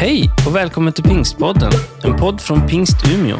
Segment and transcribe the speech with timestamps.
[0.00, 1.72] Hej och välkommen till Pingstpodden,
[2.04, 3.36] en podd från Pingst Umeå.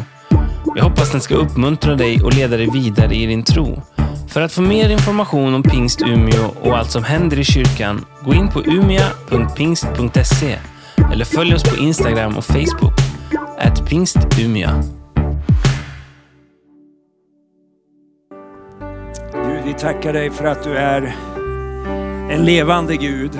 [0.77, 3.83] Jag hoppas den ska uppmuntra dig och leda dig vidare i din tro.
[4.29, 8.35] För att få mer information om Pingst Umeå och allt som händer i kyrkan, gå
[8.35, 10.59] in på umia.pingst.se
[11.13, 12.95] eller följ oss på Instagram och Facebook,
[13.59, 14.83] at pingstumia.
[19.33, 21.17] Gud, vi tackar dig för att du är
[22.31, 23.39] en levande Gud.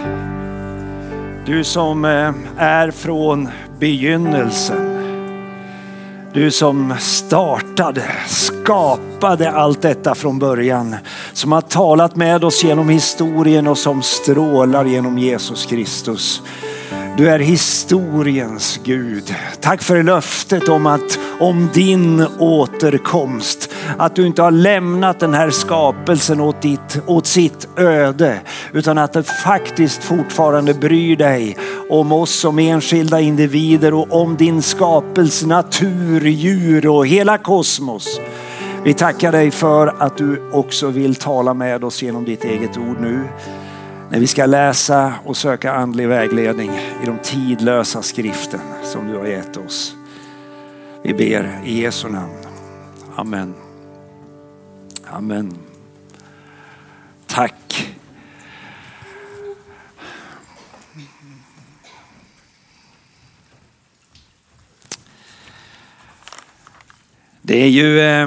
[1.51, 4.97] Du som eh, är från begynnelsen.
[6.33, 10.97] Du som startade, skapade allt detta från början.
[11.33, 16.43] Som har talat med oss genom historien och som strålar genom Jesus Kristus.
[17.17, 19.35] Du är historiens Gud.
[19.61, 23.71] Tack för löftet om att om din återkomst.
[23.99, 28.41] Att du inte har lämnat den här skapelsen åt, ditt, åt sitt öde.
[28.73, 31.57] Utan att du faktiskt fortfarande bryr dig
[31.89, 38.21] om oss som enskilda individer och om din skapelse, natur, djur och hela kosmos.
[38.85, 43.01] Vi tackar dig för att du också vill tala med oss genom ditt eget ord
[43.01, 43.25] nu
[44.11, 46.71] när vi ska läsa och söka andlig vägledning
[47.03, 49.97] i de tidlösa skriften som du har gett oss.
[51.03, 52.35] Vi ber i Jesu namn.
[53.17, 53.55] Amen.
[55.11, 55.59] Amen.
[57.27, 57.95] Tack.
[67.43, 68.27] Det är ju eh,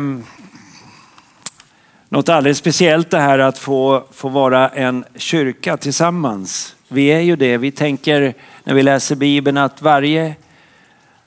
[2.13, 6.75] något alldeles speciellt det här att få, få vara en kyrka tillsammans.
[6.87, 7.57] Vi är ju det.
[7.57, 8.33] Vi tänker
[8.63, 10.35] när vi läser Bibeln att varje,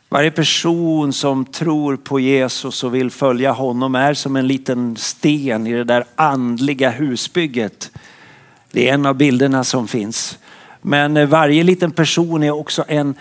[0.09, 5.67] varje person som tror på Jesus och vill följa honom är som en liten sten
[5.67, 7.91] i det där andliga husbygget.
[8.71, 10.39] Det är en av bilderna som finns.
[10.83, 13.15] Men varje liten person är också en,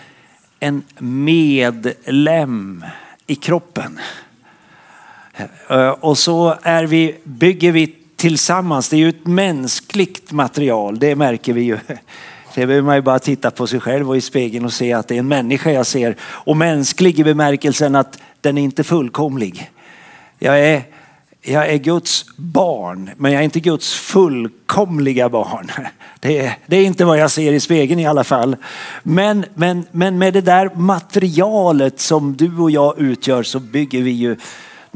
[0.60, 2.84] en medlem
[3.26, 3.98] i kroppen.
[5.68, 8.88] Eh, och så är vi, bygger vi tillsammans.
[8.88, 11.78] Det är ju ett mänskligt material, det märker vi ju.
[12.54, 15.08] Det behöver man ju bara titta på sig själv och i spegeln och se att
[15.08, 16.16] det är en människa jag ser.
[16.22, 19.70] Och mänsklig i bemärkelsen att den är inte fullkomlig.
[20.38, 20.82] Jag är,
[21.42, 25.70] jag är Guds barn, men jag är inte Guds fullkomliga barn.
[26.20, 28.56] Det är, det är inte vad jag ser i spegeln i alla fall.
[29.02, 34.10] Men, men, men med det där materialet som du och jag utgör så bygger vi
[34.10, 34.36] ju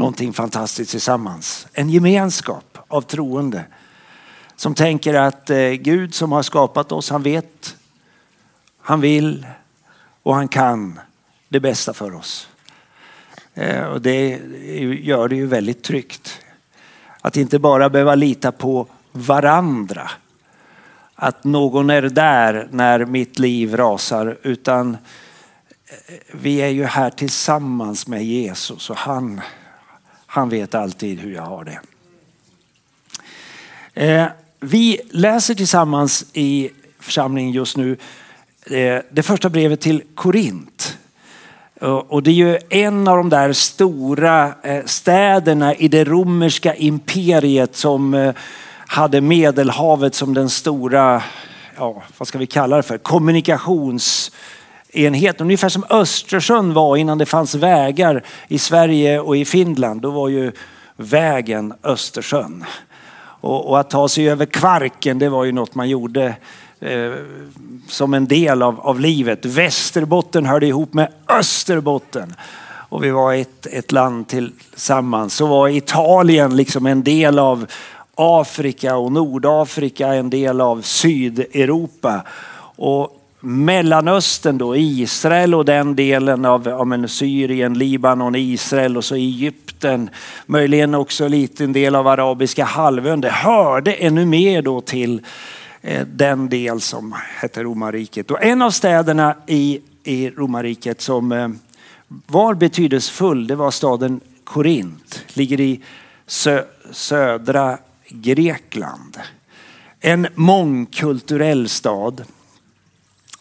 [0.01, 1.67] någonting fantastiskt tillsammans.
[1.73, 3.65] En gemenskap av troende
[4.57, 7.77] som tänker att eh, Gud som har skapat oss, han vet,
[8.81, 9.47] han vill
[10.23, 11.01] och han kan
[11.49, 12.49] det bästa för oss.
[13.55, 14.41] Eh, och det
[15.01, 16.39] gör det ju väldigt tryggt.
[17.21, 20.11] Att inte bara behöva lita på varandra.
[21.15, 24.97] Att någon är där när mitt liv rasar utan
[25.87, 29.41] eh, vi är ju här tillsammans med Jesus och han
[30.33, 31.81] han vet alltid hur jag har det.
[33.95, 34.27] Eh,
[34.61, 36.71] vi läser tillsammans i
[37.01, 37.97] församlingen just nu
[38.67, 40.99] eh, det första brevet till Korint.
[42.09, 47.77] Och det är ju en av de där stora eh, städerna i det romerska imperiet
[47.77, 48.33] som
[48.87, 51.23] hade Medelhavet som den stora,
[51.77, 54.33] ja, vad ska vi kalla det för, kommunikations
[54.93, 55.41] enhet.
[55.41, 60.01] Ungefär som Östersjön var innan det fanns vägar i Sverige och i Finland.
[60.01, 60.53] Då var ju
[60.97, 62.65] vägen Östersjön.
[63.41, 66.37] Och, och att ta sig över Kvarken det var ju något man gjorde
[66.81, 67.13] eh,
[67.89, 69.45] som en del av, av livet.
[69.45, 72.35] Västerbotten hörde ihop med Österbotten.
[72.89, 75.35] Och vi var ett, ett land tillsammans.
[75.35, 77.67] Så var Italien liksom en del av
[78.15, 82.23] Afrika och Nordafrika en del av Sydeuropa.
[82.77, 90.11] Och Mellanöstern då, Israel och den delen av ja, Syrien, Libanon, Israel och så Egypten.
[90.47, 93.21] Möjligen också en liten del av arabiska halvön.
[93.21, 95.23] Det hörde ännu mer då till
[95.81, 98.31] eh, den del som hette romarriket.
[98.31, 101.49] Och en av städerna i, i romarriket som eh,
[102.27, 105.25] var betydelsefull, det var staden Korint.
[105.35, 105.81] Ligger i
[106.27, 107.79] sö, södra
[108.09, 109.17] Grekland.
[110.01, 112.25] En mångkulturell stad.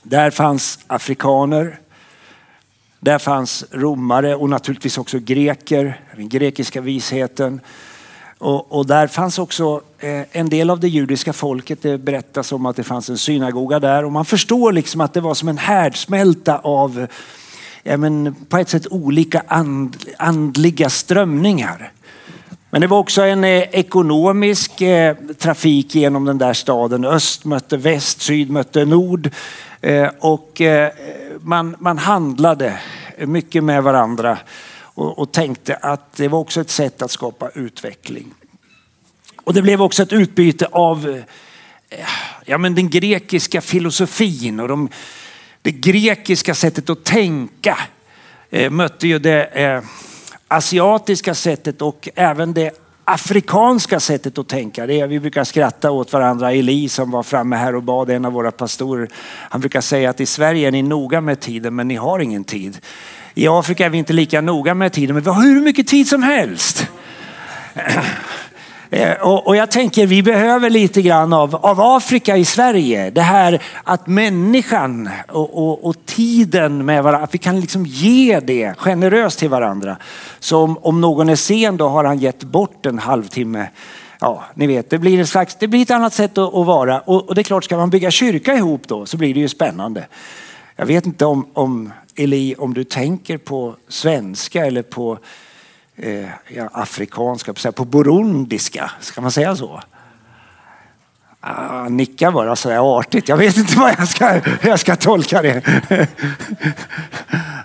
[0.04, 1.80] Där fanns afrikaner,
[3.00, 7.62] där fanns romare och naturligtvis också greker, den grekiska visheten.
[8.38, 11.82] Och, och, där fanns också eh, en del av det judiska folket.
[11.82, 15.22] Det berättas om att det fanns en synagoga där och man förstår liksom att det
[15.22, 17.08] var som en härdsmälta av
[17.84, 21.92] ja, men på ett sätt olika and, andliga strömningar.
[22.72, 27.06] Men det var också en eh, ekonomisk eh, trafik genom den där staden.
[27.06, 29.30] Öst mötte väst, syd mötte nord.
[29.82, 30.62] Eh, och
[31.40, 32.80] man, man handlade
[33.18, 34.38] mycket med varandra
[34.80, 38.34] och, och tänkte att det var också ett sätt att skapa utveckling.
[39.44, 41.22] Och det blev också ett utbyte av
[42.46, 44.90] ja, men den grekiska filosofin och de,
[45.62, 47.78] det grekiska sättet att tänka
[48.70, 49.84] mötte ju det
[50.50, 52.72] asiatiska sättet och även det
[53.04, 54.86] afrikanska sättet att tänka.
[54.86, 56.52] Det är, vi brukar skratta åt varandra.
[56.52, 59.10] Eli som var framme här och bad, en av våra pastorer.
[59.50, 62.44] Han brukar säga att i Sverige är ni noga med tiden men ni har ingen
[62.44, 62.78] tid.
[63.34, 66.08] I Afrika är vi inte lika noga med tiden men vi har hur mycket tid
[66.08, 66.88] som helst.
[68.92, 73.10] Eh, och, och, jag tänker vi behöver lite grann av, av Afrika i Sverige.
[73.10, 78.40] Det här att människan och, och, och tiden med varandra, att vi kan liksom ge
[78.40, 79.98] det generöst till varandra.
[80.40, 83.68] Så om, om någon är sen då har han gett bort en halvtimme
[84.20, 87.00] ja, ni vet, det blir, en slags, det blir ett annat sätt att, att vara.
[87.00, 89.48] Och, och, det är klart, ska man bygga kyrka ihop då så blir det ju
[89.48, 90.08] spännande.
[90.76, 95.18] Jag vet inte om, om Eli, om du tänker på svenska eller på
[96.00, 99.82] eh, ja, afrikanska, på burundiska, ska man säga så?
[101.42, 103.30] Ah, nickar bara sådär artigt.
[103.30, 105.62] Jag vet inte vad jag ska, hur jag ska tolka det.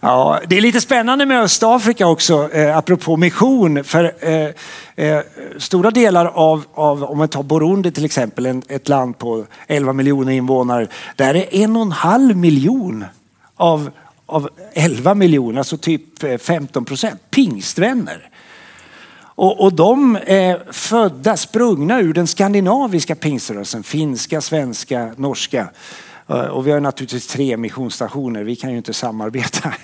[0.03, 3.85] ja, det är lite spännande med Östafrika också, eh, apropå mission.
[3.85, 4.51] För eh,
[4.97, 5.21] eh,
[5.59, 9.93] stora delar av, av, om man tar Burundi till exempel, en, ett land på 11
[9.93, 10.87] miljoner invånare.
[11.17, 13.05] Där är en och en halv miljon
[13.57, 13.91] av
[14.27, 18.31] av 11 miljoner, alltså typ eh, 15 procent, pingstvänner.
[19.17, 25.69] Och, och de är födda, sprungna ur den skandinaviska pingströrelsen, finska, svenska, norska.
[26.29, 29.75] Eh, och vi har naturligtvis tre missionsstationer, vi kan ju inte samarbeta.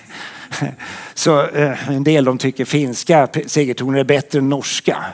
[1.15, 1.47] Så
[1.89, 5.05] en del de tycker finska segertoner är bättre än norska.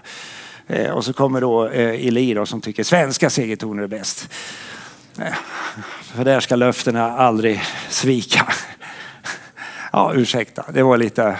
[0.92, 4.28] Och så kommer då Eli som tycker svenska segertoner är bäst.
[6.02, 8.46] För där ska löftena aldrig svika.
[9.96, 11.38] Ja, ursäkta, det var lite...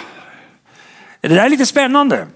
[1.21, 2.27] Det där är lite spännande.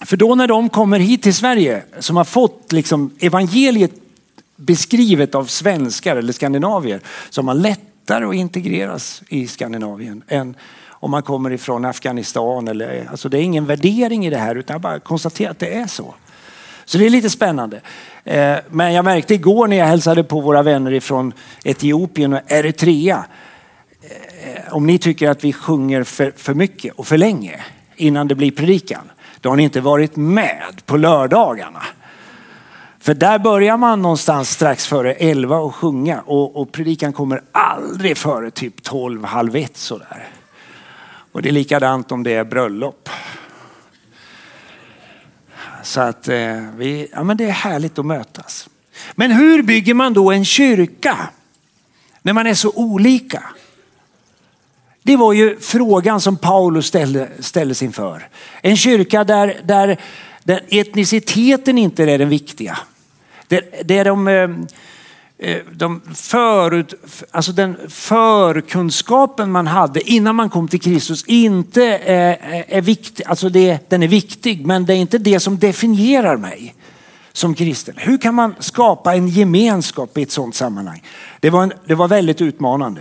[0.00, 3.90] För då när de kommer hit till Sverige som har fått liksom evangeliet
[4.56, 10.56] beskrivet av svenskar eller skandinavier så har man lättare att integreras i Skandinavien än
[10.88, 12.68] om man kommer ifrån Afghanistan.
[12.68, 15.74] Eller, alltså det är ingen värdering i det här utan jag bara konstaterar att det
[15.74, 16.14] är så.
[16.84, 17.80] Så det är lite spännande.
[18.24, 21.32] Eh, men jag märkte igår när jag hälsade på våra vänner ifrån
[21.64, 23.24] Etiopien och Eritrea
[24.42, 27.64] Eh, om ni tycker att vi sjunger för, för mycket och för länge
[27.96, 29.10] innan det blir predikan,
[29.40, 31.82] då har ni inte varit med på lördagarna.
[32.98, 38.16] För där börjar man någonstans strax före elva och sjunga och, och predikan kommer aldrig
[38.16, 40.28] före typ tolv, halv ett sådär.
[41.32, 43.08] Och det är likadant om det är bröllop.
[45.82, 48.68] Så att eh, vi, ja, men det är härligt att mötas.
[49.14, 51.28] Men hur bygger man då en kyrka?
[52.22, 53.42] När man är så olika.
[55.10, 58.28] Det var ju frågan som Paulus ställde, ställdes inför.
[58.62, 60.00] En kyrka där, där,
[60.44, 62.78] där etniciteten inte är den viktiga.
[63.48, 64.50] Där, där de, eh,
[65.38, 66.94] eh, de förut,
[67.30, 73.24] alltså den förkunskapen man hade innan man kom till Kristus inte är, är viktig.
[73.26, 76.74] Alltså det, den är viktig men det är inte det som definierar mig
[77.32, 77.94] som kristen.
[77.98, 81.02] Hur kan man skapa en gemenskap i ett sådant sammanhang?
[81.40, 83.00] Det var, en, det var väldigt utmanande.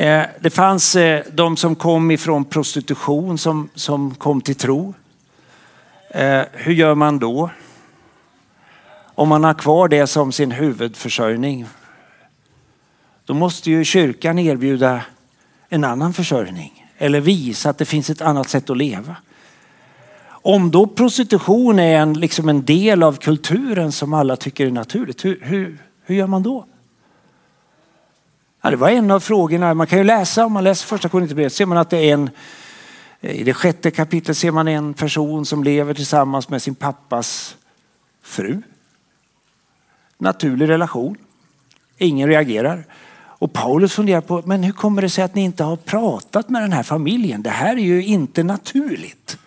[0.00, 4.94] Eh, det fanns eh, de som kom ifrån prostitution som, som kom till tro.
[6.10, 7.50] Eh, hur gör man då?
[9.14, 11.66] Om man har kvar det som sin huvudförsörjning.
[13.24, 15.02] Då måste ju kyrkan erbjuda
[15.68, 19.16] en annan försörjning eller visa att det finns ett annat sätt att leva.
[20.28, 25.24] Om då prostitution är en, liksom en del av kulturen som alla tycker är naturligt,
[25.24, 26.66] hur, hur, hur gör man då?
[28.62, 29.74] Ja, det var en av frågorna.
[29.74, 32.30] Man kan ju läsa, om man läser första Korinthierbrevet ser man att det är en,
[33.20, 37.56] i det sjätte kapitlet ser man en person som lever tillsammans med sin pappas
[38.22, 38.62] fru.
[40.18, 41.16] Naturlig relation.
[41.98, 42.84] Ingen reagerar.
[43.16, 46.62] Och Paulus funderar på, men hur kommer det sig att ni inte har pratat med
[46.62, 47.42] den här familjen?
[47.42, 49.38] Det här är ju inte naturligt.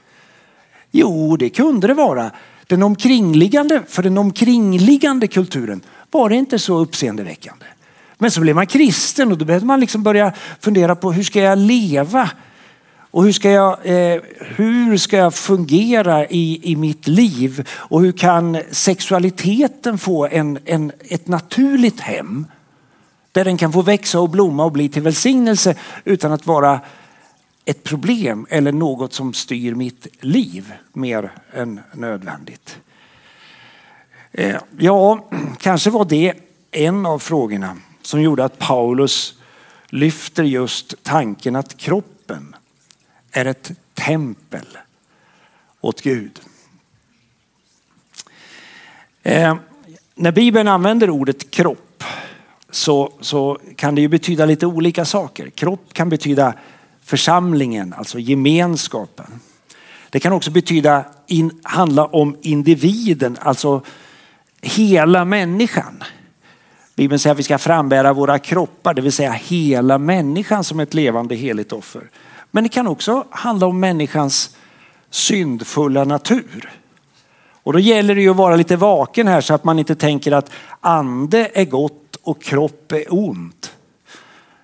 [0.92, 2.32] Jo, det kunde det vara.
[2.68, 7.66] Den omkringliggande, för den omkringliggande kulturen var det inte så uppseendeväckande.
[8.18, 11.40] Men så blev man kristen och då behövde man liksom börja fundera på hur ska
[11.40, 12.30] jag leva?
[13.14, 17.68] Och hur ska jag, eh, hur ska jag fungera i, i mitt liv?
[17.72, 22.46] Och hur kan sexualiteten få en, en, ett naturligt hem?
[23.32, 26.80] Där den kan få växa och blomma och bli till välsignelse utan att vara
[27.66, 32.78] ett problem eller något som styr mitt liv mer än nödvändigt?
[34.32, 35.30] Eh, ja,
[35.60, 36.34] kanske var det
[36.72, 39.34] en av frågorna som gjorde att Paulus
[39.88, 42.56] lyfter just tanken att kroppen
[43.32, 44.78] är ett tempel
[45.82, 46.40] åt Gud.
[49.24, 49.56] Eh,
[50.16, 52.04] när Bibeln använder ordet kropp
[52.70, 55.50] så, så kan det ju betyda lite olika saker.
[55.50, 56.54] Kropp kan betyda
[57.04, 59.40] församlingen, alltså gemenskapen.
[60.10, 63.82] Det kan också betyda in, handla om individen, alltså
[64.62, 66.04] hela människan.
[66.96, 70.94] Bibeln säger att vi ska frambära våra kroppar, det vill säga hela människan som ett
[70.94, 72.10] levande heligt offer.
[72.52, 74.56] Men det kan också handla om människans
[75.10, 76.72] syndfulla natur.
[77.64, 80.32] Och då gäller det ju att vara lite vaken här så att man inte tänker
[80.32, 83.72] att ande är gott och kropp är ont.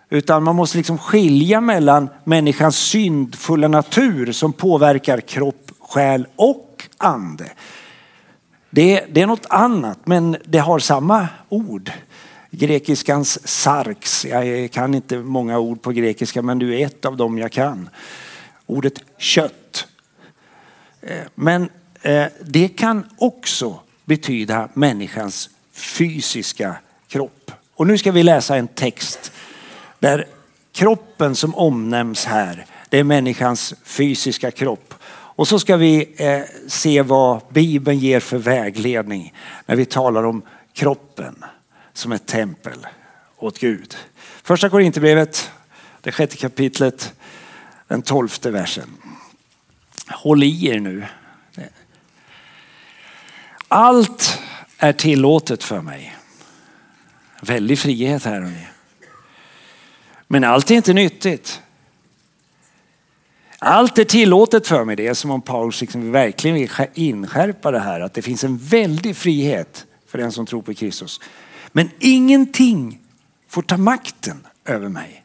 [0.10, 7.46] Utan man måste liksom skilja mellan människans syndfulla natur som påverkar kropp, själ och ande.
[8.70, 11.92] Det, det är något annat men det har samma ord.
[12.52, 17.38] Grekiskans sarx, jag kan inte många ord på grekiska men du är ett av dem
[17.38, 17.90] jag kan.
[18.66, 19.88] Ordet kött.
[21.02, 21.70] Eh, men
[22.02, 26.76] eh, det kan också betyda människans fysiska
[27.08, 27.52] kropp.
[27.76, 29.32] Och nu ska vi läsa en text
[30.00, 30.28] där
[30.72, 34.94] kroppen som omnämns här, det är människans fysiska kropp.
[35.12, 39.34] Och så ska vi eh, se vad Bibeln ger för vägledning
[39.66, 40.42] när vi talar om
[40.74, 41.44] kroppen
[42.00, 42.88] som ett tempel
[43.38, 43.98] åt Gud.
[44.44, 45.52] Första Korinthierbrevet,
[46.02, 47.14] det sjätte kapitlet,
[47.88, 48.90] den tolfte versen.
[50.08, 51.06] Håll i er nu.
[53.68, 54.40] Allt
[54.78, 56.16] är tillåtet för mig.
[57.42, 58.42] Väldig frihet här.
[58.42, 58.68] Hörni.
[60.28, 61.62] Men allt är inte nyttigt.
[63.60, 64.96] Allt är tillåtet för mig.
[64.96, 68.00] Det är som om Paulus liksom verkligen vill inskärpa det här.
[68.00, 71.20] Att det finns en väldig frihet för den som tror på Kristus.
[71.72, 73.00] Men ingenting
[73.48, 75.24] får ta makten över mig.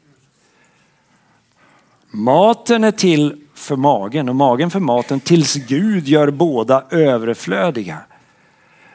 [2.10, 7.98] Maten är till för magen och magen för maten tills Gud gör båda överflödiga.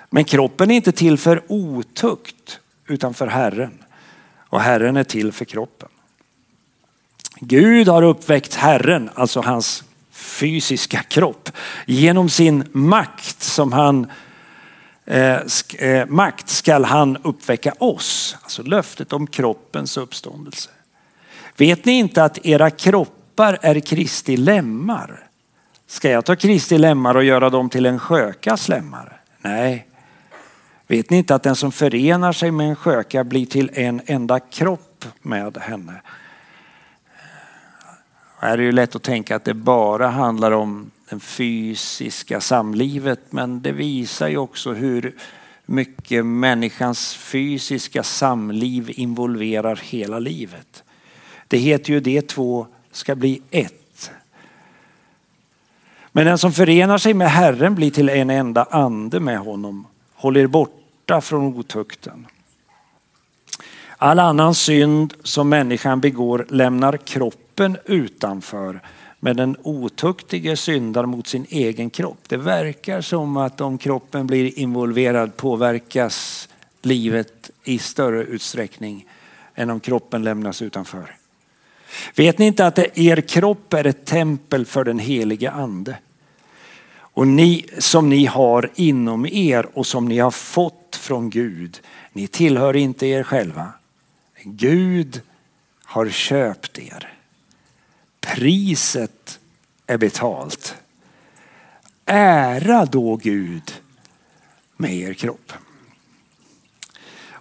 [0.10, 3.84] Men kroppen är inte till för otukt utan för Herren
[4.50, 5.90] och Herren är till för kroppen.
[7.40, 11.50] Gud har uppväckt Herren, alltså hans fysiska kropp,
[11.86, 14.12] genom sin makt som han
[15.10, 15.40] Eh,
[15.78, 18.38] eh, makt skall han uppväcka oss.
[18.42, 20.70] Alltså löftet om kroppens uppståndelse.
[21.58, 25.28] Vet ni inte att era kroppar är Kristi lemmar?
[25.88, 29.22] Ska jag ta Kristi lemmar och göra dem till en skökas lemmar?
[29.42, 29.88] Nej.
[30.88, 34.40] Vet ni inte att den som förenar sig med en sköka blir till en enda
[34.40, 36.02] kropp med henne?
[38.40, 43.20] Här är det ju lätt att tänka att det bara handlar om det fysiska samlivet
[43.30, 45.16] men det visar ju också hur
[45.66, 50.84] mycket människans fysiska samliv involverar hela livet.
[51.48, 54.12] Det heter ju det två ska bli ett.
[56.12, 59.88] Men den som förenar sig med Herren blir till en enda ande med honom.
[60.14, 62.28] Håll er borta från otukten.
[63.98, 68.82] All annan synd som människan begår lämnar kroppen utanför.
[69.20, 72.20] Men den otuktige syndar mot sin egen kropp.
[72.28, 76.50] Det verkar som att om kroppen blir involverad påverkas
[76.82, 79.06] livet i större utsträckning
[79.56, 81.16] än om kroppen lämnas utanför.
[82.16, 85.98] Vet ni inte att er kropp är ett tempel för den helige ande?
[87.00, 91.80] Och ni som ni har inom er och som ni har fått från Gud.
[92.14, 93.68] Ni tillhör inte er själva.
[94.44, 95.22] Gud
[95.84, 97.19] har köpt er.
[98.36, 99.40] Priset
[99.88, 100.76] är betalt.
[102.06, 103.74] Ära då Gud
[104.78, 105.54] med er kropp.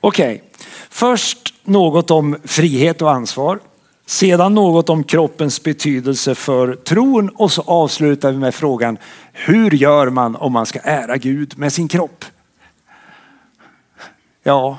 [0.00, 0.48] Okej, okay.
[0.90, 3.60] först något om frihet och ansvar.
[4.06, 8.98] Sedan något om kroppens betydelse för tron och så avslutar vi med frågan
[9.32, 12.24] hur gör man om man ska ära Gud med sin kropp?
[14.42, 14.78] Ja,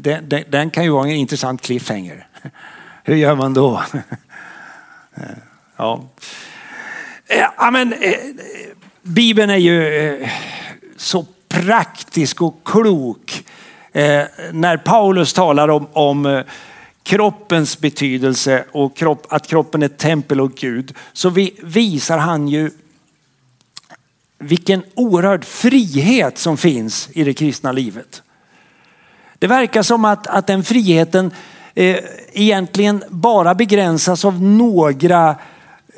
[0.00, 2.28] den, den, den kan ju vara en intressant cliffhanger.
[3.04, 3.82] Hur gör man då?
[5.76, 6.04] Ja.
[7.26, 8.14] Eh, ja, men, eh,
[9.02, 10.30] Bibeln är ju eh,
[10.96, 13.44] så praktisk och klok.
[14.52, 16.42] När Paulus talar om, om
[17.02, 22.70] kroppens betydelse och kropp, att kroppen är tempel och Gud så vi, visar han ju
[24.38, 28.22] vilken oerhörd frihet som finns i det kristna livet.
[29.38, 31.30] Det verkar som att, att den friheten
[31.76, 31.98] eh,
[32.32, 35.36] egentligen bara begränsas av några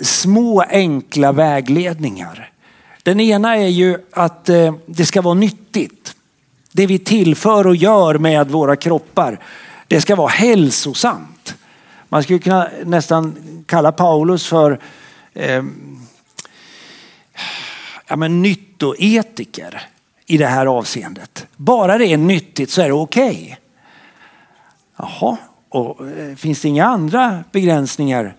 [0.01, 2.53] små enkla vägledningar.
[3.03, 6.15] Den ena är ju att eh, det ska vara nyttigt.
[6.73, 9.39] Det vi tillför och gör med våra kroppar,
[9.87, 11.55] det ska vara hälsosamt.
[12.09, 14.81] Man skulle kunna nästan kalla Paulus för
[15.35, 15.65] eh,
[18.07, 19.83] ja, men nyttoetiker
[20.27, 21.47] i det här avseendet.
[21.57, 23.31] Bara det är nyttigt så är det okej.
[23.31, 23.57] Okay.
[24.97, 25.37] Jaha,
[25.69, 28.35] och eh, finns det inga andra begränsningar?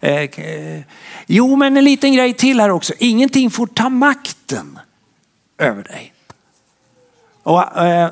[0.00, 0.82] Eh, eh,
[1.26, 2.92] jo, men en liten grej till här också.
[2.98, 4.78] Ingenting får ta makten
[5.58, 6.12] över dig.
[7.42, 8.10] Och, eh,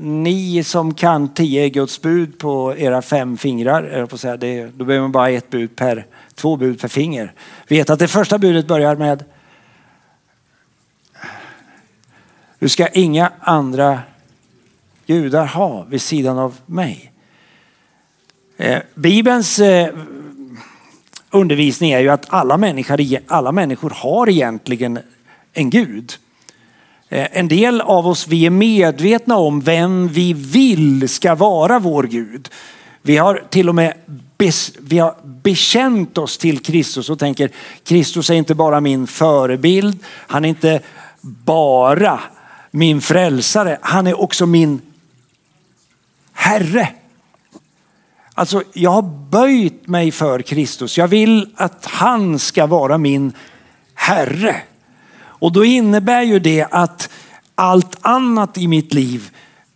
[0.00, 5.02] ni som kan tio Guds bud på era fem fingrar, på säga, det, då behöver
[5.02, 7.32] man bara ett bud per, två bud per finger.
[7.68, 9.24] Vet att det första budet börjar med
[12.58, 14.00] Du ska inga andra
[15.06, 17.12] gudar ha vid sidan av mig.
[18.60, 19.94] Eh, Bibelns eh,
[21.30, 24.98] undervisning är ju att alla människor, e- alla människor har egentligen
[25.52, 26.12] en gud.
[27.08, 32.02] Eh, en del av oss vi är medvetna om vem vi vill ska vara vår
[32.02, 32.48] Gud.
[33.02, 33.94] Vi har till och med
[34.38, 37.50] bes, vi har bekänt oss till Kristus och tänker
[37.84, 39.98] Kristus är inte bara min förebild.
[40.04, 40.80] Han är inte
[41.20, 42.20] bara
[42.70, 43.78] min frälsare.
[43.80, 44.80] Han är också min
[46.32, 46.88] Herre.
[48.38, 50.98] Alltså jag har böjt mig för Kristus.
[50.98, 53.32] Jag vill att han ska vara min
[53.94, 54.56] Herre.
[55.20, 57.10] Och då innebär ju det att
[57.54, 59.30] allt annat i mitt liv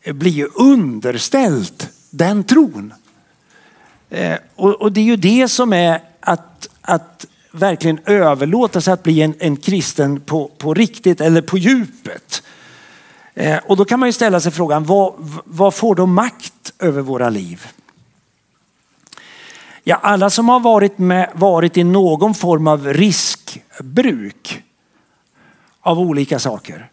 [0.05, 2.95] blir underställt den tron.
[4.11, 9.23] Eh, och det är ju det som är att, att verkligen överlåta sig att bli
[9.23, 12.43] en, en kristen på, på riktigt eller på djupet.
[13.35, 15.15] Eh, och då kan man ju ställa sig frågan, vad,
[15.45, 17.67] vad får då makt över våra liv?
[19.85, 24.63] Ja, alla som har varit, med, varit i någon form av riskbruk
[25.81, 26.89] av olika saker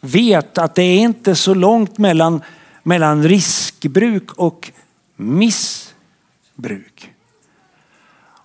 [0.00, 2.42] vet att det är inte så långt mellan,
[2.82, 4.70] mellan riskbruk och
[5.16, 5.94] missbruk.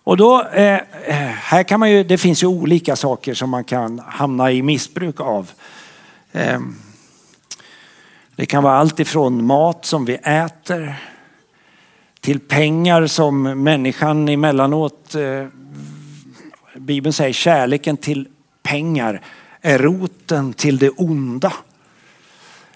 [0.06, 3.64] Och då, eh, eh här kan man ju, det finns ju olika saker som man
[3.64, 5.52] kan hamna i missbruk av.
[6.32, 6.60] Eh,
[8.36, 10.96] det kan vara allt ifrån mat som vi äter
[12.24, 15.48] till pengar som människan emellanåt, eh,
[16.76, 18.28] Bibeln säger kärleken till
[18.62, 19.22] pengar
[19.62, 21.54] är roten till det onda.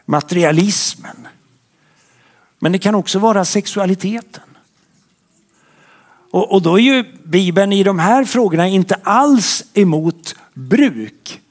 [0.05, 1.27] Materialismen.
[2.60, 4.43] Men det kan också vara sexualiteten.
[6.31, 11.41] Och, och då är ju Bibeln i de här frågorna inte alls emot bruk.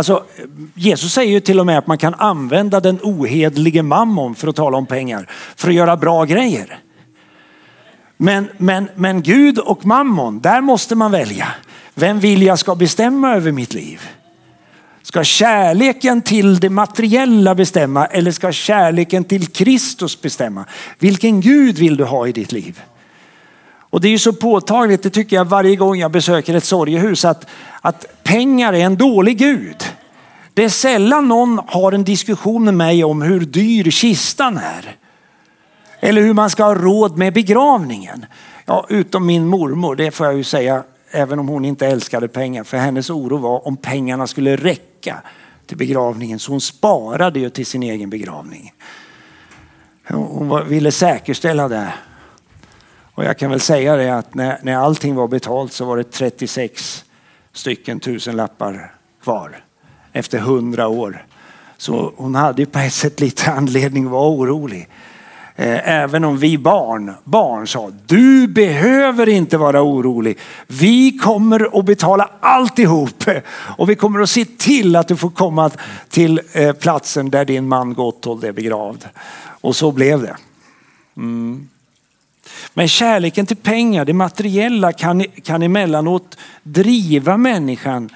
[0.00, 0.24] Alltså,
[0.74, 4.56] Jesus säger ju till och med att man kan använda den ohedlige mammon för att
[4.56, 6.78] tala om pengar, för att göra bra grejer.
[8.16, 11.48] Men, men, men Gud och mammon, där måste man välja.
[11.94, 14.08] Vem vill jag ska bestämma över mitt liv?
[15.02, 20.64] Ska kärleken till det materiella bestämma eller ska kärleken till Kristus bestämma?
[20.98, 22.80] Vilken Gud vill du ha i ditt liv?
[23.90, 27.24] Och det är ju så påtagligt, det tycker jag varje gång jag besöker ett sorgehus,
[27.24, 27.46] att,
[27.80, 29.84] att pengar är en dålig Gud.
[30.54, 34.96] Det är sällan någon har en diskussion med mig om hur dyr kistan är.
[36.00, 38.26] Eller hur man ska ha råd med begravningen.
[38.66, 42.64] Ja, utom min mormor, det får jag ju säga, även om hon inte älskade pengar.
[42.64, 45.22] För hennes oro var om pengarna skulle räcka
[45.66, 46.38] till begravningen.
[46.38, 48.72] Så hon sparade ju till sin egen begravning.
[50.08, 51.92] Hon ville säkerställa det.
[53.20, 56.04] Och jag kan väl säga det att när, när allting var betalt så var det
[56.04, 57.04] 36
[57.52, 59.64] stycken tusenlappar kvar
[60.12, 61.24] efter hundra år.
[61.76, 64.88] Så hon hade ju på ett sätt lite anledning att vara orolig.
[65.56, 70.38] Eh, även om vi barn, barn sa, du behöver inte vara orolig.
[70.66, 73.24] Vi kommer att betala alltihop
[73.78, 75.70] och vi kommer att se till att du får komma
[76.08, 79.04] till eh, platsen där din man Gotthold är begravd.
[79.60, 80.36] Och så blev det.
[81.16, 81.68] Mm.
[82.74, 88.10] Men kärleken till pengar, det materiella kan, kan emellanåt driva människan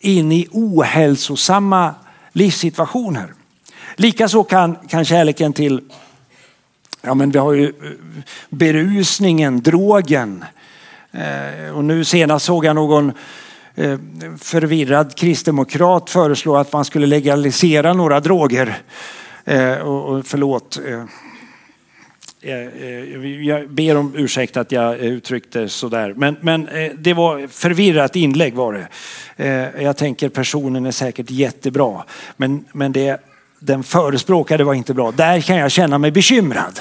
[0.00, 1.94] in i ohälsosamma
[2.32, 3.32] livssituationer.
[3.96, 5.80] Likaså kan, kan kärleken till,
[7.02, 7.72] ja men vi har ju eh,
[8.48, 10.44] berusningen, drogen.
[11.12, 13.12] Eh, och nu senast såg jag någon
[13.74, 13.98] eh,
[14.38, 18.78] förvirrad kristdemokrat föreslå att man skulle legalisera några droger.
[19.44, 21.04] Eh, och, och förlåt, eh,
[22.42, 26.14] Eh, eh, jag ber om ursäkt att jag eh, uttryckte sådär.
[26.16, 28.88] Men, men det var förvirrat inlägg var det.
[29.82, 32.04] Jag tänker personen är säkert jättebra.
[32.36, 33.20] Men, men det
[33.58, 35.10] den förespråkade var inte bra.
[35.10, 36.80] Där kan jag känna mig bekymrad.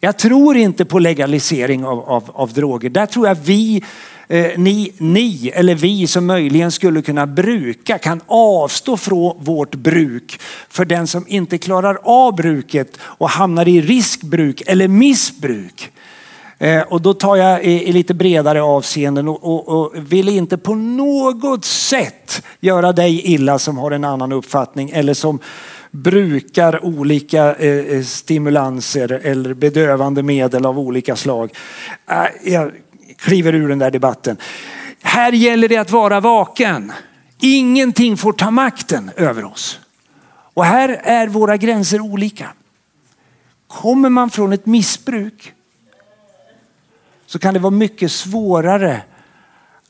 [0.00, 2.90] Jag tror inte på legalisering av, av, av droger.
[2.90, 3.84] Där tror jag vi,
[4.30, 10.40] Eh, ni, ni eller vi som möjligen skulle kunna bruka kan avstå från vårt bruk
[10.68, 15.90] för den som inte klarar av bruket och hamnar i riskbruk eller missbruk.
[16.58, 20.58] Eh, och då tar jag i, i lite bredare avseenden och, och, och, vill inte
[20.58, 25.38] på något sätt göra dig illa som har en annan uppfattning eller som
[25.90, 31.50] brukar olika eh, eh stimulanser eller bedövande medel av olika slag.
[32.10, 32.72] Eh, jag
[33.18, 34.36] kliver ur den där debatten.
[35.02, 36.92] Här gäller det att vara vaken.
[37.40, 39.80] Ingenting får ta makten över oss.
[40.54, 42.48] Och här är våra gränser olika.
[43.66, 45.52] Kommer man från ett missbruk
[47.26, 49.02] så kan det vara mycket svårare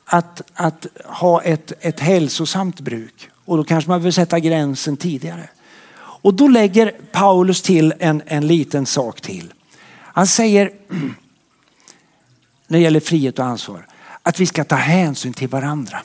[0.05, 3.31] att, att ha ett, ett hälsosamt bruk.
[3.45, 5.49] Och då kanske man vill sätta gränsen tidigare.
[5.97, 9.53] Och då lägger Paulus till en, en liten sak till.
[10.01, 10.71] Han säger,
[12.69, 13.87] när det gäller frihet och ansvar,
[14.23, 15.99] att vi ska ta hänsyn till varandra.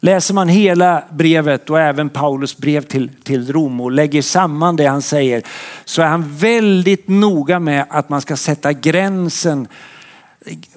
[0.00, 4.86] Läser man hela brevet och även Paulus brev till, till Rom och lägger samman det
[4.86, 5.42] han säger
[5.84, 9.68] så är han väldigt noga med att man ska sätta gränsen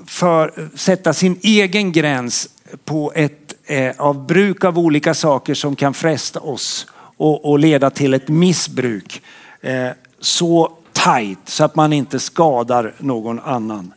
[0.06, 2.50] för, sätta sin egen gräns
[2.84, 6.88] på ett eh, av bruk av olika saker som kan fresta oss
[7.18, 9.22] och, och leda till ett missbruk.
[9.62, 9.90] Eh,
[10.20, 13.94] så tajt så att man inte skadar någon annan.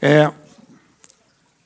[0.00, 0.30] Eh,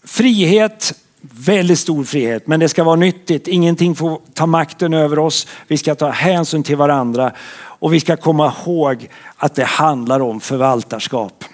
[0.04, 3.48] frihet Väldigt stor frihet, men det ska vara nyttigt.
[3.48, 5.46] Ingenting får ta makten över oss.
[5.66, 10.40] Vi ska ta hänsyn till varandra och vi ska komma ihåg att det handlar om
[10.40, 11.44] förvaltarskap.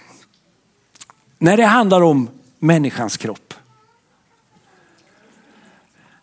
[1.39, 3.55] När det handlar om människans kropp.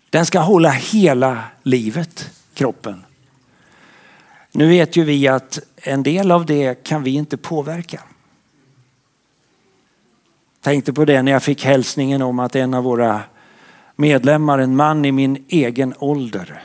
[0.09, 3.03] Den ska hålla hela livet, kroppen.
[4.57, 8.03] Nu vet ju vi att en del av det kan vi inte påverka.
[10.61, 13.21] Tänkte på det när jag fick hälsningen om att en av våra
[13.95, 16.63] medlemmar, en man i min egen ålder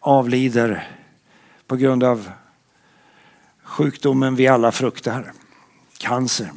[0.00, 0.88] avlider
[1.66, 2.30] på grund av
[3.62, 5.32] sjukdomen vi alla fruktar,
[5.98, 6.50] cancer.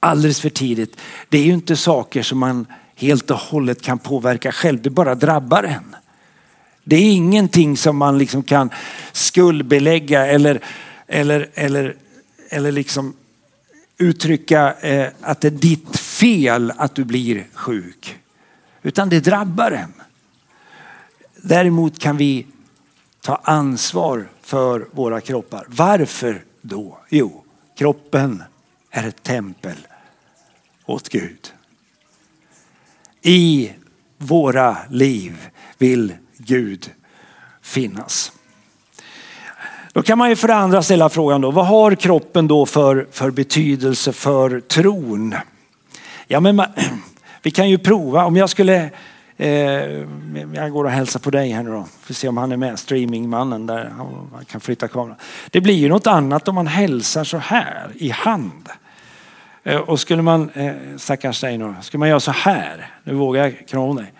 [0.00, 1.00] Alldeles för tidigt.
[1.28, 5.14] Det är ju inte saker som man helt och hållet kan påverka själv, det bara
[5.14, 5.96] drabbar en.
[6.84, 8.70] Det är ingenting som man liksom kan
[9.12, 10.60] skuldbelägga eller,
[11.06, 11.96] eller, eller,
[12.50, 13.14] eller liksom
[13.98, 18.18] uttrycka eh, att det är ditt fel att du blir sjuk.
[18.82, 19.92] Utan det drabbar en.
[21.42, 22.46] Däremot kan vi
[23.20, 25.66] ta ansvar för våra kroppar.
[25.68, 26.98] Varför då?
[27.08, 27.44] Jo,
[27.78, 28.42] kroppen
[28.90, 29.76] är ett tempel
[30.86, 31.52] åt Gud.
[33.22, 33.72] I
[34.18, 36.14] våra liv vill
[36.46, 36.90] Gud
[37.62, 38.32] finnas.
[39.92, 43.06] Då kan man ju för det andra ställa frågan då, vad har kroppen då för,
[43.10, 45.34] för betydelse för tron?
[46.26, 46.66] Ja, men man,
[47.42, 48.24] vi kan ju prova.
[48.24, 48.90] Om jag skulle,
[49.36, 49.48] eh,
[50.54, 51.86] jag går och hälsar på dig här nu då.
[52.00, 53.92] Får se om han är med, streamingmannen där.
[53.96, 55.16] Han kan flytta kameran.
[55.50, 58.68] Det blir ju något annat om man hälsar så här i hand.
[59.64, 63.42] Eh, och skulle man, eh, stackars dig nu, skulle man göra så här, nu vågar
[63.44, 64.12] jag krama dig.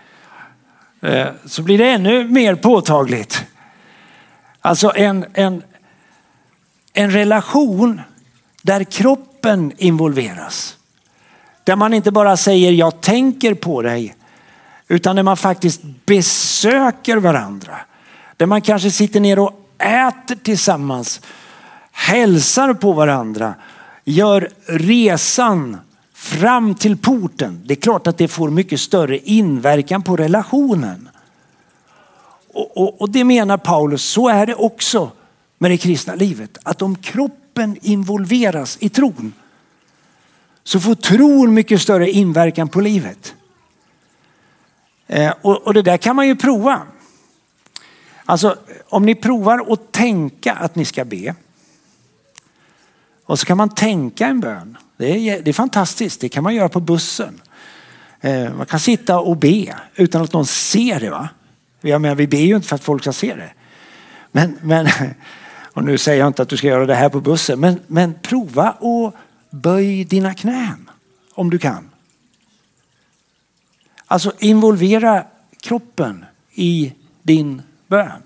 [1.03, 3.45] Eh, så blir det ännu mer påtagligt.
[4.61, 5.63] Alltså en, en,
[6.93, 8.01] en relation
[8.63, 10.77] där kroppen involveras.
[11.65, 14.15] Där man inte bara säger jag tänker på dig
[14.89, 17.77] utan där man faktiskt besöker varandra.
[18.37, 21.21] Där man kanske sitter ner och äter tillsammans,
[21.93, 23.55] hälsar på varandra,
[24.05, 25.81] gör resan
[26.23, 27.63] fram till porten.
[27.65, 31.09] Det är klart att det får mycket större inverkan på relationen.
[32.55, 35.11] Och, och, och det menar Paulus, så är det också
[35.59, 36.59] med det kristna livet.
[36.63, 39.33] Att om kroppen involveras i tron
[40.65, 43.35] så får tron mycket större inverkan på livet.
[45.07, 46.83] Eh, och, och det där kan man ju prova.
[48.25, 48.59] Alltså
[48.89, 51.35] om ni provar att tänka att ni ska be.
[53.25, 54.77] Och så kan man tänka en bön.
[55.03, 57.41] Det är, det är fantastiskt, det kan man göra på bussen.
[58.21, 61.11] Eh, man kan sitta och be utan att någon ser det.
[61.11, 61.29] Va?
[61.81, 63.53] Jag menar, vi ber ju inte för att folk ska se det.
[64.33, 64.89] Men, men,
[65.73, 68.15] och nu säger jag inte att du ska göra det här på bussen, men, men
[68.23, 69.15] prova och
[69.51, 70.91] böj dina knän
[71.35, 71.91] om du kan.
[74.07, 75.25] Alltså involvera
[75.61, 78.23] kroppen i din bön.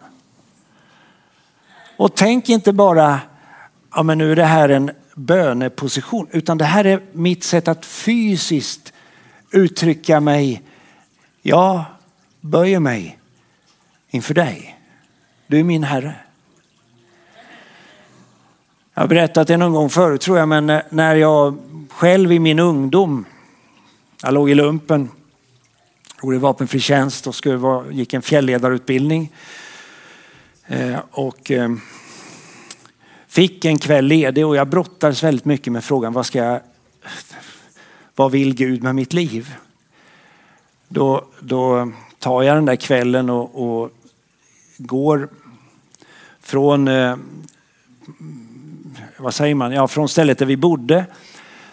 [1.96, 3.20] Och tänk inte bara,
[3.94, 7.86] ja men nu är det här en böneposition, utan det här är mitt sätt att
[7.86, 8.92] fysiskt
[9.50, 10.62] uttrycka mig.
[11.42, 11.84] Jag
[12.40, 13.18] böjer mig
[14.10, 14.78] inför dig.
[15.46, 16.14] Du är min Herre.
[18.94, 21.58] Jag har berättat det någon gång förut tror jag, men eh, när jag
[21.90, 23.24] själv i min ungdom,
[24.22, 25.10] jag låg i lumpen,
[26.22, 29.32] gjorde vapenfri tjänst och skulle vara, gick en fjällledarutbildning.
[30.66, 31.68] Eh, och eh,
[33.36, 36.60] fick en kväll ledig och jag brottades väldigt mycket med frågan vad ska jag,
[38.14, 39.54] vad vill Gud med mitt liv?
[40.88, 43.90] Då, då tar jag den där kvällen och, och
[44.76, 45.28] går
[46.40, 47.16] från, eh,
[49.16, 51.04] vad säger man, ja, från stället där vi bodde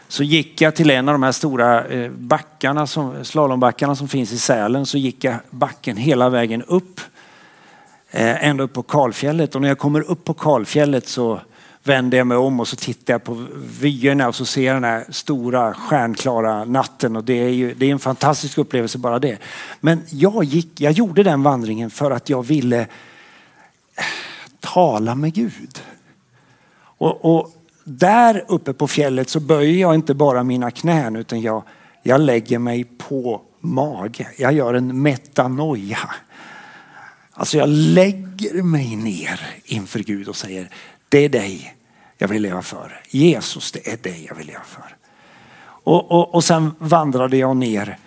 [0.07, 4.31] så gick jag till en av de här stora eh, backarna, som, slalombackarna som finns
[4.31, 4.85] i Sälen.
[4.85, 6.99] Så gick jag backen hela vägen upp,
[8.11, 9.55] eh, ända upp på kalfjället.
[9.55, 11.39] Och när jag kommer upp på kalfjället så
[11.83, 13.45] vänder jag mig om och så tittar jag på
[13.79, 17.85] vyerna och så ser jag den här stora stjärnklara natten och det är ju det
[17.85, 19.37] är en fantastisk upplevelse bara det.
[19.79, 22.87] Men jag, gick, jag gjorde den vandringen för att jag ville
[24.59, 25.81] tala med Gud.
[26.75, 27.49] Och, och
[27.83, 31.63] där uppe på fjället så böjer jag inte bara mina knän utan jag,
[32.03, 34.27] jag lägger mig på mage.
[34.37, 36.09] Jag gör en metanoia.
[37.31, 40.69] Alltså jag lägger mig ner inför Gud och säger
[41.13, 41.75] det är dig
[42.17, 43.01] jag vill leva för.
[43.09, 44.95] Jesus, det är dig jag vill leva för.
[45.63, 47.97] Och, och, och sen vandrade jag ner.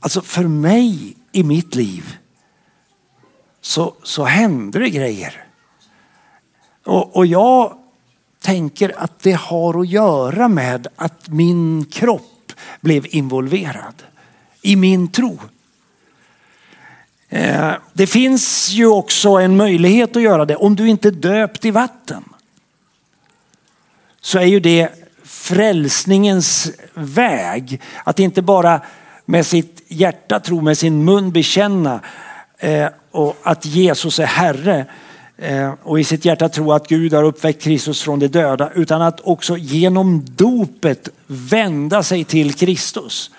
[0.00, 2.16] Alltså för mig i mitt liv
[3.60, 5.44] så, så hände det grejer.
[6.84, 7.78] Och, och jag
[8.40, 14.02] tänker att det har att göra med att min kropp blev involverad
[14.62, 15.38] i min tro.
[17.36, 21.64] Eh, det finns ju också en möjlighet att göra det om du inte är döpt
[21.64, 22.24] i vatten.
[24.20, 24.88] Så är ju det
[25.24, 27.80] frälsningens väg.
[28.04, 28.80] Att inte bara
[29.24, 32.00] med sitt hjärta tro, med sin mun bekänna
[32.58, 34.86] eh, och att Jesus är Herre
[35.38, 39.02] Eh, och i sitt hjärta tro att Gud har uppväckt Kristus från de döda utan
[39.02, 43.30] att också genom dopet vända sig till Kristus.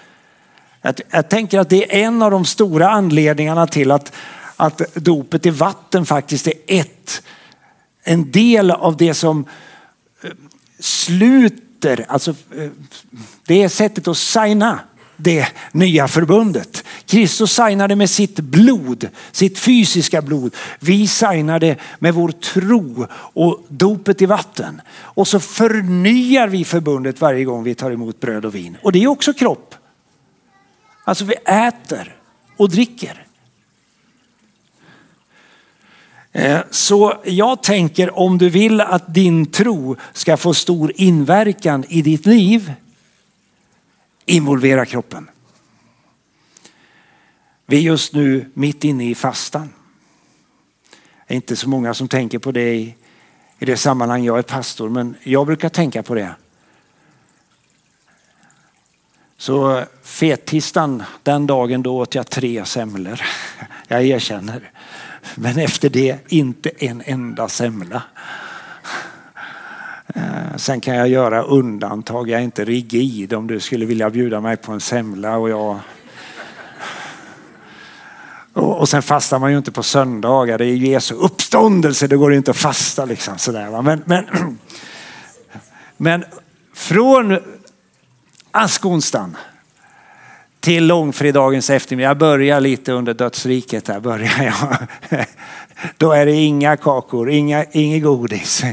[1.09, 4.11] Jag, tänker att det är en av de stora anledningarna till att,
[4.55, 7.23] att dopet i vatten faktiskt är ett,
[8.03, 9.45] en del av det som
[10.23, 10.29] eh,
[10.79, 12.69] sluter, alltså eh,
[13.45, 14.79] det är sättet att signa
[15.17, 16.83] det nya förbundet.
[17.05, 20.55] Kristus signade med sitt blod, sitt fysiska blod.
[20.79, 24.81] Vi signade med vår tro och dopet i vatten.
[24.99, 28.77] Och så förnyar vi förbundet varje gång vi tar emot bröd och vin.
[28.81, 29.75] Och det är också kropp.
[31.07, 32.15] Alltså vi äter
[32.57, 33.25] och dricker.
[36.31, 42.01] Eh, så jag tänker om du vill att din tro ska få stor inverkan i
[42.01, 42.73] ditt liv
[44.25, 45.29] involvera kroppen.
[47.65, 49.73] Vi är just nu mitt inne i fastan.
[51.27, 52.95] Det är inte så många som tänker på det i,
[53.59, 56.35] i det sammanhang jag är pastor, men jag brukar tänka på det.
[59.37, 63.21] Så eh, fettisdagen, den dagen då åt jag tre semlor.
[63.87, 64.71] Jag erkänner.
[65.35, 68.01] Men efter det inte en enda semla.
[70.15, 72.29] Eh, sen kan jag göra undantag.
[72.29, 75.79] Jag är inte rigid om du skulle vilja bjuda mig på en semla och jag
[78.53, 80.57] och, sen fastar man ju inte på söndagar.
[80.57, 82.07] Det är ju Jesu uppståndelse.
[82.07, 83.81] Det går inte att fasta liksom sådär.
[83.81, 84.25] Men, men,
[85.97, 86.25] men
[86.73, 87.39] från
[88.51, 89.37] askonsdagen
[90.59, 92.09] till långfredagens eftermiddag.
[92.09, 93.85] Jag börjar lite under dödsriket.
[93.85, 94.77] Där börjar jag.
[95.97, 98.63] Då är det inga kakor, inga, inget godis.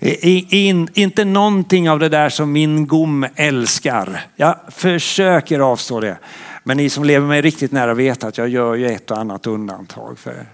[0.00, 4.20] In, inte någonting av det där som min gom älskar.
[4.36, 6.16] Jag försöker avstå det.
[6.64, 9.46] Men ni som lever mig riktigt nära vet att jag gör ju ett och annat
[9.46, 10.18] undantag.
[10.18, 10.46] För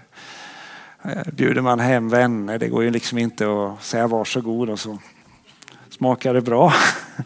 [1.03, 4.97] eh, bjuder man hem vänner, det går ju liksom inte att säga varsågod och så
[5.89, 6.73] smakar det bra.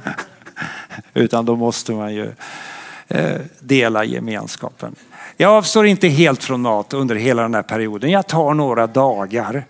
[1.14, 2.32] Utan då måste man ju
[3.08, 4.96] eh, dela gemenskapen.
[5.38, 8.12] Jag avstår inte helt från mat under hela den här perioden.
[8.12, 9.66] Jag tar några dagar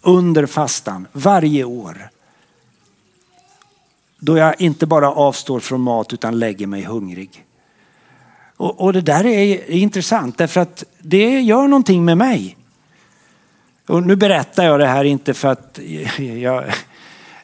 [0.00, 2.10] under fastan varje år.
[4.18, 7.44] Då jag inte bara avstår från mat utan lägger mig hungrig.
[8.56, 12.56] Och, och det där är intressant därför att det gör någonting med mig.
[13.86, 15.78] Och nu berättar jag det här inte för att
[16.18, 16.64] jag,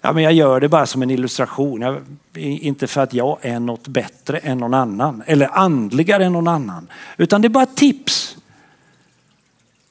[0.04, 1.80] ja, men jag gör det bara som en illustration.
[1.80, 2.02] Jag,
[2.36, 6.88] inte för att jag är något bättre än någon annan eller andligare än någon annan.
[7.16, 8.36] Utan det är bara ett tips.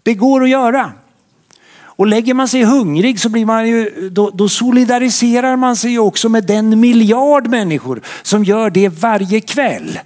[0.04, 0.92] Det går att göra.
[1.76, 6.30] Och lägger man sig hungrig så blir man ju, då, då solidariserar man sig också
[6.30, 10.00] med den miljard människor som gör det varje kväll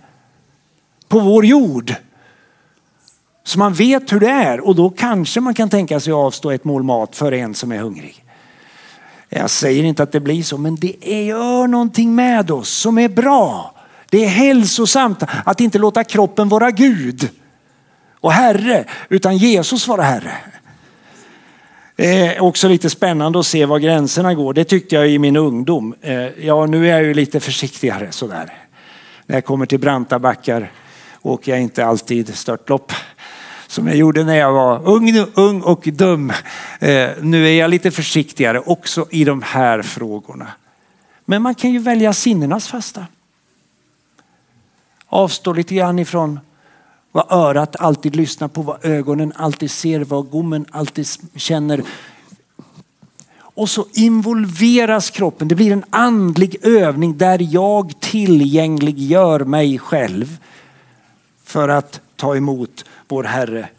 [1.08, 1.94] på vår jord.
[3.44, 6.52] Så man vet hur det är och då kanske man kan tänka sig att avstå
[6.52, 8.27] ett mål mat för en som är hungrig.
[9.30, 13.10] Jag säger inte att det blir så, men det gör någonting med oss som är
[13.10, 13.76] bra.
[14.10, 17.30] Det är hälsosamt att inte låta kroppen vara Gud
[18.22, 20.32] och Herre, utan Jesus vara Herre.
[21.96, 24.54] Det är också lite spännande att se var gränserna går.
[24.54, 25.96] Det tyckte jag i min ungdom.
[26.02, 28.54] Eh, ja, nu är jag ju lite försiktigare sådär.
[29.26, 30.72] När jag kommer till branta backar
[31.22, 32.92] åker jag inte alltid störtlopp
[33.68, 36.30] som jag gjorde när jag var ung, ung och dum.
[36.80, 40.48] Eh, nu är jag lite försiktigare också i de här frågorna.
[41.26, 43.06] Men man kan ju välja sinnenas fasta.
[45.08, 46.40] Avstå lite grann ifrån
[47.12, 51.84] vad örat alltid lyssnar på, vad ögonen alltid ser, vad gommen alltid känner.
[53.40, 55.48] Och så involveras kroppen.
[55.48, 60.38] Det blir en andlig övning där jag tillgängliggör mig själv
[61.44, 63.70] för att ta emot vår Herre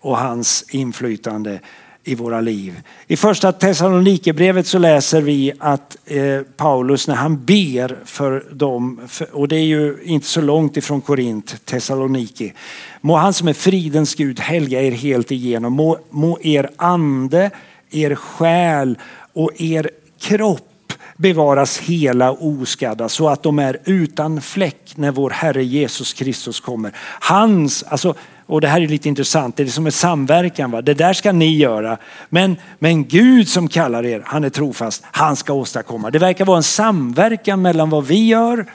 [0.00, 1.60] och hans inflytande
[2.04, 2.80] i våra liv.
[3.06, 9.00] I första Thessalonikerbrevet så läser vi att eh, Paulus när han ber för dem,
[9.32, 12.52] och det är ju inte så långt ifrån Korint, Thessaloniki.
[13.00, 15.72] Må han som är fridens Gud helga er helt igenom.
[15.72, 17.50] Må, må er ande,
[17.90, 18.98] er själ
[19.32, 25.30] och er kropp bevaras hela och oskadda så att de är utan fläck när vår
[25.30, 26.92] Herre Jesus Kristus kommer.
[27.20, 28.14] Hans, alltså
[28.46, 30.70] och det här är lite intressant, det är som en samverkan.
[30.70, 30.82] Va?
[30.82, 31.98] Det där ska ni göra.
[32.28, 36.10] Men, men Gud som kallar er, han är trofast, han ska åstadkomma.
[36.10, 38.66] Det verkar vara en samverkan mellan vad vi gör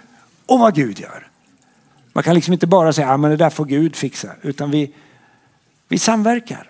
[0.46, 1.28] och vad Gud gör.
[2.14, 4.94] Man kan liksom inte bara säga, att det där får Gud fixa, utan vi,
[5.88, 6.68] vi samverkar.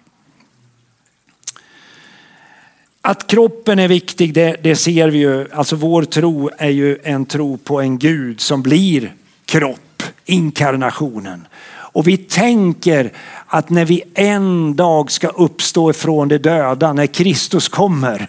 [3.02, 5.48] Att kroppen är viktig, det, det, ser vi ju.
[5.54, 9.14] Alltså vår tro är ju en tro på en Gud som blir
[9.46, 11.48] kropp, inkarnationen.
[11.92, 13.14] Och vi tänker
[13.48, 18.28] att när vi en dag ska uppstå ifrån de döda, när Kristus kommer,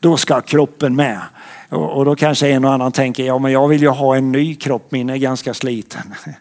[0.00, 1.20] då ska kroppen med.
[1.68, 4.54] Och då kanske en och annan tänker, ja men jag vill ju ha en ny
[4.54, 6.14] kropp, min är ganska sliten.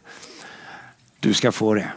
[1.22, 1.92] Du ska få det.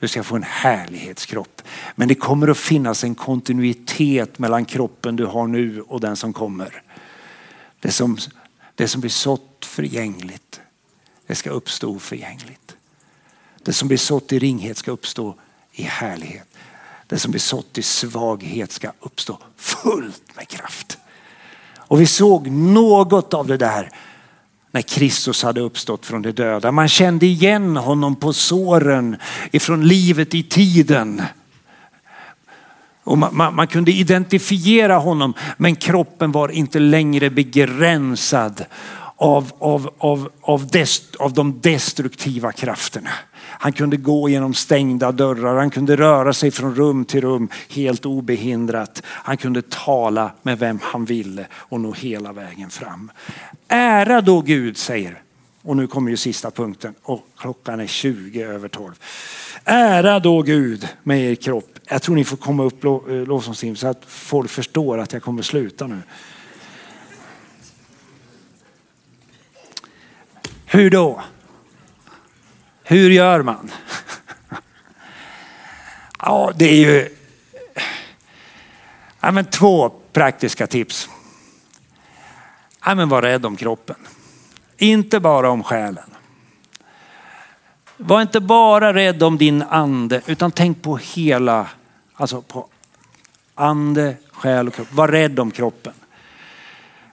[0.00, 1.62] Du ska få en härlighetskropp.
[1.94, 6.32] Men det kommer att finnas en kontinuitet mellan kroppen du har nu och den som
[6.32, 6.82] kommer.
[7.80, 8.18] Det som,
[8.74, 10.60] det som blir sått förgängligt,
[11.26, 12.76] det ska uppstå förgängligt.
[13.64, 15.34] Det som blir sått i ringhet ska uppstå
[15.72, 16.48] i härlighet.
[17.06, 20.98] Det som blir sått i svaghet ska uppstå fullt med kraft.
[21.76, 23.90] Och vi såg något av det där
[24.70, 26.72] när Kristus hade uppstått från de döda.
[26.72, 29.16] Man kände igen honom på såren
[29.50, 31.22] ifrån livet i tiden.
[33.04, 38.64] Och man, man, man, kunde identifiera honom men kroppen var inte längre begränsad
[39.22, 43.10] av, av, av, av, dest, av de destruktiva krafterna.
[43.34, 48.06] Han kunde gå genom stängda dörrar, han kunde röra sig från rum till rum helt
[48.06, 49.02] obehindrat.
[49.04, 53.10] Han kunde tala med vem han ville och nå hela vägen fram.
[53.68, 55.22] Ära då Gud säger,
[55.62, 58.94] och nu kommer ju sista punkten och klockan är 20 över 12.
[59.64, 61.78] Ära då Gud med er kropp.
[61.84, 65.42] Jag tror ni får komma upp eh, lovsångsteam så att folk förstår att jag kommer
[65.42, 66.02] sluta nu.
[70.72, 71.22] Hur då?
[72.82, 73.70] Hur gör man?
[76.24, 77.16] Ja, det är ju
[79.20, 81.08] ja, men två praktiska tips.
[82.84, 83.96] Ja, men var rädd om kroppen.
[84.76, 86.10] Inte bara om själen.
[87.96, 91.68] Var inte bara rädd om din ande utan tänk på hela,
[92.14, 92.68] alltså på
[93.54, 94.92] ande, själ och kropp.
[94.92, 95.94] Var rädd om kroppen.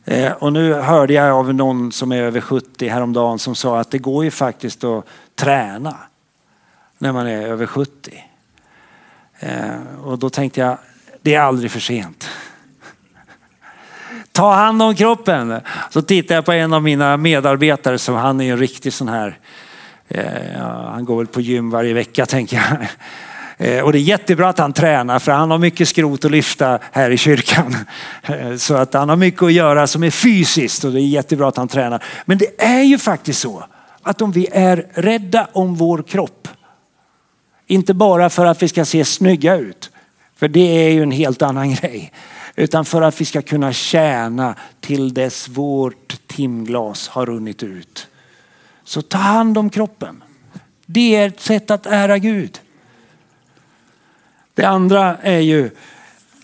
[0.10, 3.92] Eh, och nu hörde jag av någon som är över 70 häromdagen som sa att
[3.92, 5.98] det går ju faktiskt att träna
[6.98, 8.24] när man är över 70.
[9.40, 9.52] Eh,
[10.04, 10.78] och då tänkte jag,
[11.22, 12.30] det är aldrig för sent.
[14.32, 15.62] Ta hand om kroppen.
[15.90, 19.38] Så tittade jag på en av mina medarbetare som han är en riktig sån här,
[20.08, 22.88] eh, han går väl på gym varje vecka tänker jag.
[23.62, 26.80] Eh, och det är jättebra att han tränar för han har mycket skrot att lyfta
[26.92, 27.76] här i kyrkan.
[28.24, 31.48] Eh, så att han har mycket att göra som är fysiskt och det är jättebra
[31.48, 32.04] att han tränar.
[32.26, 33.64] Men det är ju faktiskt så
[34.04, 36.48] att om vi är rädda om vår kropp,
[37.68, 39.92] inte bara för att vi ska se snygga ut,
[40.36, 42.12] för det är ju en helt annan grej,
[42.56, 48.08] utan för att vi ska kunna tjäna till dess vårt timglas har runnit ut.
[48.84, 50.24] Så ta hand om kroppen.
[50.86, 52.60] Det är ett sätt att ära Gud.
[54.54, 55.70] Det andra är ju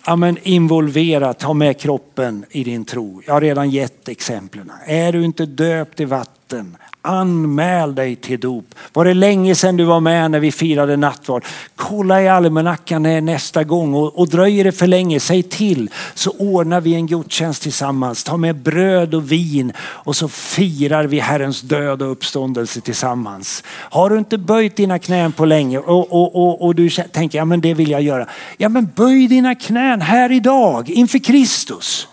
[0.05, 3.21] ja, men involvera, ta med kroppen i din tro.
[3.25, 4.71] Jag har redan gett exemplen.
[4.85, 6.77] Är du inte döpt i vatten natten.
[7.01, 8.65] Anmäl dig till dop.
[8.93, 11.43] Var det länge sedan du var med när vi firade nattvard?
[11.75, 16.81] Kolla i almanackan nästa gång och, och dröjer det för länge, säg till så ordnar
[16.81, 18.23] vi en gudstjänst tillsammans.
[18.23, 23.63] Ta med bröd och vin och så firar vi Herrens död och uppståndelse tillsammans.
[23.67, 27.45] Har du inte böjt dina knän på länge och, och, och, och du tänker, ja
[27.45, 28.27] men det vill jag göra.
[28.57, 32.07] Ja men böj dina knän här idag inför Kristus.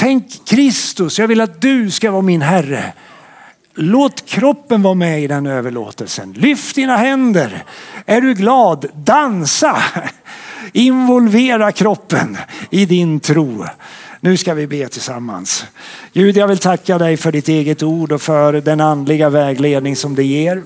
[0.00, 2.92] Tänk Kristus, jag vill att du ska vara min Herre.
[3.74, 6.32] Låt kroppen vara med i den överlåtelsen.
[6.32, 7.64] Lyft dina händer.
[8.06, 8.86] Är du glad?
[8.94, 9.82] Dansa.
[10.72, 12.36] Involvera kroppen
[12.70, 13.64] i din tro.
[14.20, 15.64] Nu ska vi be tillsammans.
[16.12, 20.14] Gud, jag vill tacka dig för ditt eget ord och för den andliga vägledning som
[20.14, 20.62] det ger.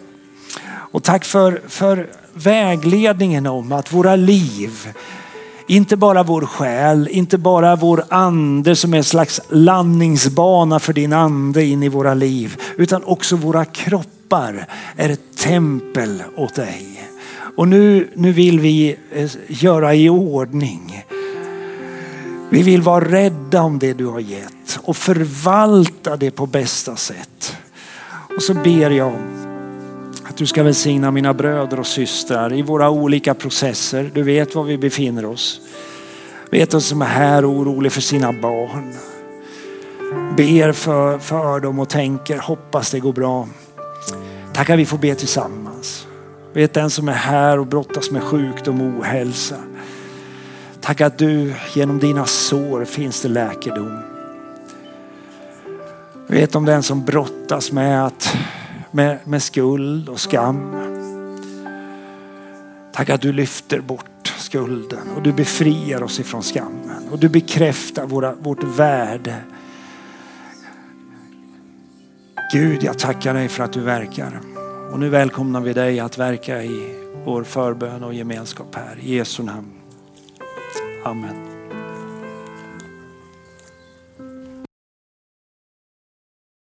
[0.66, 4.88] Och tack för, för vägledningen om att våra liv
[5.66, 11.12] inte bara vår själ, inte bara vår ande som är en slags landningsbana för din
[11.12, 17.08] ande in i våra liv, utan också våra kroppar är ett tempel åt dig.
[17.56, 21.04] Och nu, nu vill vi eh, göra i ordning.
[22.50, 27.56] Vi vill vara rädda om det du har gett och förvalta det på bästa sätt.
[28.36, 29.12] Och så ber jag
[30.24, 34.10] att du ska välsigna mina bröder och systrar i våra olika processer.
[34.14, 35.60] Du vet var vi befinner oss.
[36.50, 38.94] Vet de som är här orolig för sina barn.
[40.36, 43.48] Ber för, för dem och tänker, hoppas det går bra.
[44.52, 46.06] Tack att vi får be tillsammans.
[46.52, 49.56] Vet den som är här och brottas med sjukdom och ohälsa.
[50.80, 53.98] Tack att du genom dina sår finns det läkedom.
[56.26, 58.36] Vet om den som brottas med att
[58.94, 60.76] med, med skuld och skam.
[62.92, 68.06] Tack att du lyfter bort skulden och du befriar oss ifrån skammen och du bekräftar
[68.06, 69.36] våra, vårt värde.
[72.52, 74.40] Gud, jag tackar dig för att du verkar.
[74.92, 78.98] Och nu välkomnar vi dig att verka i vår förbön och gemenskap här.
[79.00, 79.70] I Jesu namn.
[81.04, 81.53] Amen.